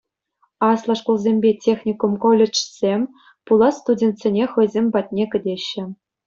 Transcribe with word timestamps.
Аслӑ 0.69 0.93
шкулсемпе 0.99 1.49
техникум-колледжсем 1.63 3.01
пулас 3.45 3.75
студентсене 3.81 4.45
хӑйсем 4.55 4.85
патне 4.97 5.25
кӗтеҫҫӗ. 5.37 5.83